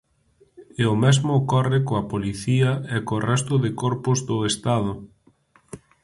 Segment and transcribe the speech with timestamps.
[0.81, 4.93] E o mesmo ocorre coa Policía e co resto de corpos do Estado.